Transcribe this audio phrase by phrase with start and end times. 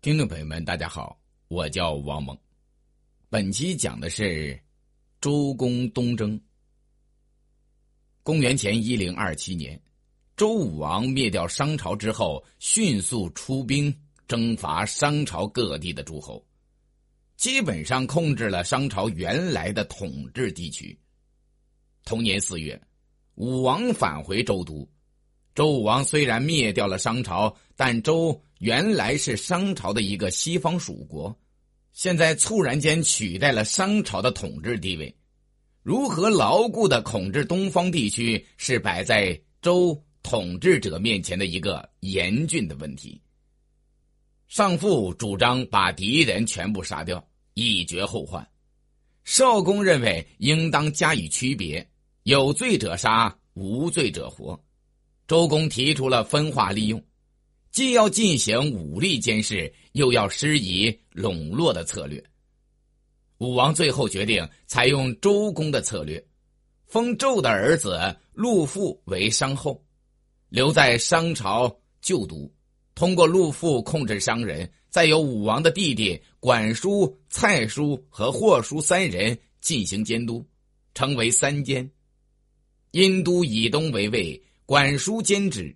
[0.00, 1.18] 听众朋友们，大家好，
[1.48, 2.38] 我叫王蒙。
[3.28, 4.56] 本期讲的是
[5.20, 6.40] 周公东征。
[8.22, 9.80] 公元前一零二七年，
[10.36, 13.92] 周武王灭掉商朝之后，迅速出兵
[14.28, 16.46] 征伐商朝各地的诸侯，
[17.36, 20.96] 基本上控制了商朝原来的统治地区。
[22.04, 22.80] 同年四月，
[23.34, 24.88] 武王返回周都。
[25.58, 28.40] 周武王虽然灭掉了商朝，但周。
[28.58, 31.36] 原来是商朝的一个西方属国，
[31.92, 35.12] 现在猝然间取代了商朝的统治地位，
[35.82, 43.20] 如何牢固的统治东方地区，是摆在周统治者面前的一个严峻的问题。
[44.46, 48.44] 上父主张把敌人全部杀掉，以绝后患；
[49.24, 51.88] 少公认为应当加以区别，
[52.22, 54.60] 有罪者杀，无罪者活。
[55.28, 57.00] 周公提出了分化利用。
[57.70, 62.20] 既要进行武力监视，又要施以笼络的策略。
[63.36, 66.26] 武王最后决定采用周公的策略，
[66.86, 69.80] 封纣的儿子陆父为商后，
[70.48, 72.50] 留在商朝就都，
[72.94, 80.44] 通过陆父控制商人，再由武王的弟弟管叔、蔡叔和霍叔三人进行监督，
[80.94, 81.88] 称为三监。
[82.92, 85.74] 殷都以东为魏，管叔监之。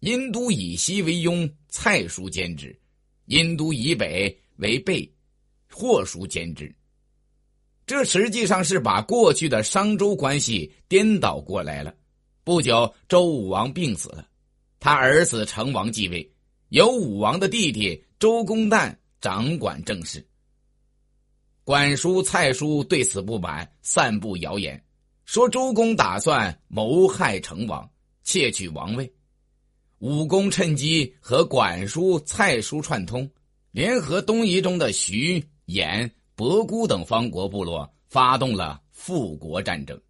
[0.00, 2.76] 殷都以西为雍，蔡叔监之；
[3.26, 5.08] 殷都以北为备，
[5.70, 6.74] 霍叔监之。
[7.86, 11.94] 这实际上是把过去的商周关系颠倒过来了。
[12.42, 14.26] 不久，周武王病死了，
[14.80, 16.28] 他儿子成王继位，
[16.70, 20.26] 由武王的弟弟周公旦掌管政事。
[21.62, 24.84] 管叔、蔡叔对此不满，散布谣言，
[25.26, 27.88] 说周公打算谋害成王，
[28.22, 29.12] 窃取王位。
[29.98, 33.30] 武公趁机和管叔、蔡叔串通，
[33.70, 40.00] 联合东夷中的徐、兖、伯姑等方国部落，发动了复国战争。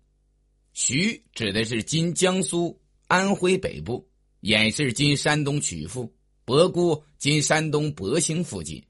[0.73, 4.09] 徐指的是今江苏、安徽北部，
[4.41, 6.11] 兖是今山东曲阜，
[6.47, 8.83] 博姑今山东博兴附近。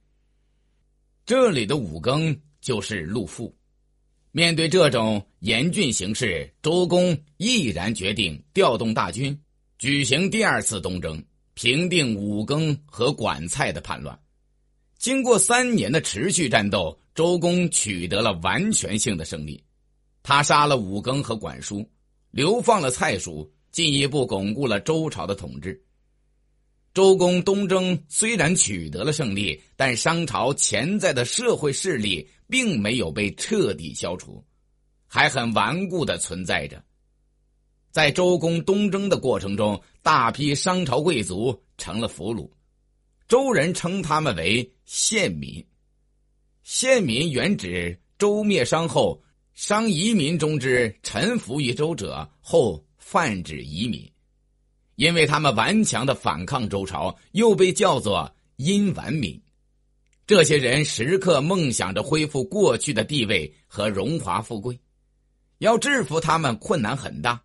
[1.26, 3.52] 这里的武庚就是陆父。
[4.34, 9.38] 面对这种严峻形势，周公毅然决定调动大军。
[9.78, 11.22] 举行第二次东征，
[11.52, 14.18] 平定武庚和管蔡的叛乱。
[14.96, 19.62] 经过三年的持续战斗，周公取得了完全性的胜利。
[20.22, 21.86] 他杀了武庚和管叔，
[22.30, 25.78] 流放了蔡叔，进一步巩固了周朝的统治。
[26.94, 34.44] 周公东征虽然取得了胜利，但商朝潜在的社会势力并没有被彻底消除，
[35.06, 36.84] 还很顽固的存在着。
[37.90, 42.50] 在周公东征的过程中，大批商朝贵族成了俘虏，
[43.26, 45.64] 周人称他们为县民。
[46.62, 49.22] 县民原指周灭商后，
[49.54, 54.11] 商移民中之臣服于周者，后泛指移民，
[54.96, 59.40] 因为他们顽强的反抗周朝，又被叫做殷顽民。
[60.26, 64.78] 这些人时刻梦想着恢复过去的地位和荣华富贵，
[65.58, 67.42] 要制服他们困难很大。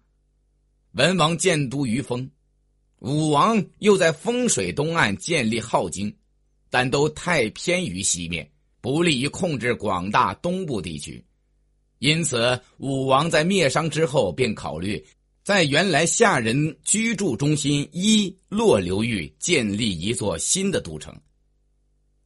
[0.93, 2.29] 文王建都于丰，
[2.99, 6.15] 武王又在风水东岸建立镐京，
[6.69, 8.49] 但都太偏于西面，
[8.81, 11.23] 不利于控制广大东部地区。
[11.99, 15.03] 因此，武王在灭商之后，便考虑
[15.47, 21.17] 在原来夏人居住中心伊洛流域建立一座新的都城。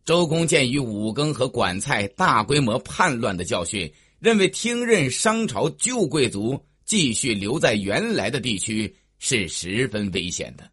[0.03, 6.59] 周公鉴于武庚和管蔡大规模叛乱的教训，认为听任商朝旧贵族。
[6.83, 10.67] 继续留在原来的地区是十分危险的，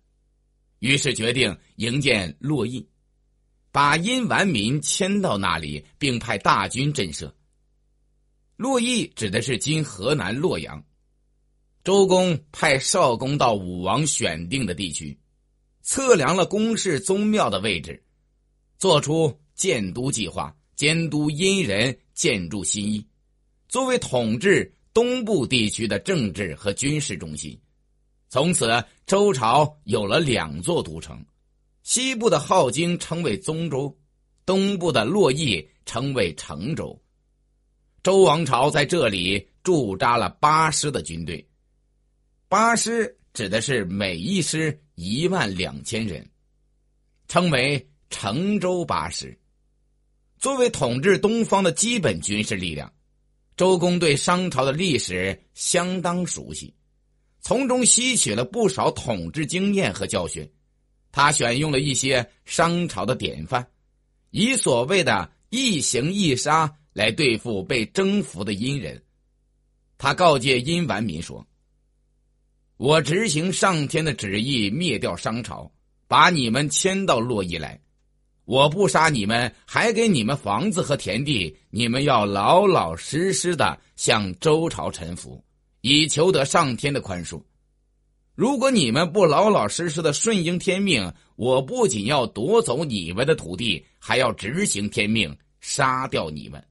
[0.79, 2.89] 于是决定营建洛邑，
[3.71, 7.31] 把殷完民迁到那里，并派大军震慑。
[8.57, 10.83] 洛邑指的是今河南洛阳。
[11.89, 15.19] 周公派少公到武王选定的地区，
[15.81, 18.05] 测量了宫室宗庙的位置，
[18.77, 23.03] 做出建都计划，监督殷人建筑新邑，
[23.69, 24.71] 作为统治。
[24.93, 27.59] 东部地区的政治和军事中心，
[28.29, 28.69] 从此
[29.07, 31.25] 周朝有了两座都城，
[31.85, 33.97] 西部的镐京称为宗周，
[34.45, 37.01] 东部的洛邑称为成周。
[38.03, 41.48] 周王朝在这里驻扎了八师的军队，
[42.51, 46.27] 八师指的是每一师一万两千人，
[47.29, 49.39] 称为成周八师，
[50.39, 52.91] 作为统治东方的基本军事力量。
[53.55, 56.73] 周公对商朝的历史相当熟悉，
[57.43, 60.51] 从中吸取了不少统治经验和教训。
[61.13, 63.69] 他选用了一些商朝的典范，
[64.31, 69.03] 以所谓的一行一杀来对付被征服的殷人。
[69.99, 71.45] 他告诫殷完民说
[72.79, 75.69] ：“我执行上天的旨意，灭掉商朝，
[76.07, 77.81] 把你们迁到洛邑来。
[78.45, 81.55] 我不杀你们，还给你们房子和田地。
[81.71, 85.43] 你们要老老实实的向周朝臣服，
[85.81, 87.43] 以求得上天的宽恕。
[88.37, 96.65] 如果你们不老老实实的顺应天命，我不仅要夺走你们的土地，还要执行天命，杀掉你们。”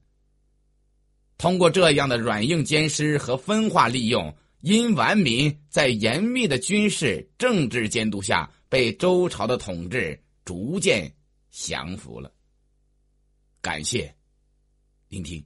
[1.36, 11.12] 通过这样的软硬兼施和分化利用，因完民在严密的军事政治监督下，被周朝的统治逐渐
[11.50, 12.32] 降服了。
[13.60, 14.14] 感谢
[15.08, 15.44] 聆听。